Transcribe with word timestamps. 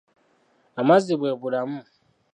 Amazzi 0.81 1.13
bw'ebulamu. 1.19 1.81